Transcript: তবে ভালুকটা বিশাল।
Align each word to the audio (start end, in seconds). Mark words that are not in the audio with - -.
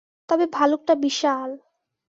তবে 0.29 0.45
ভালুকটা 0.53 0.93
বিশাল। 1.03 1.49